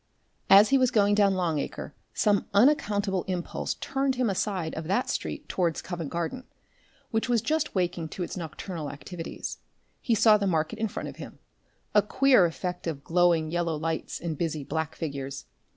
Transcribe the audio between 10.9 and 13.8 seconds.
of him a queer effect of glowing yellow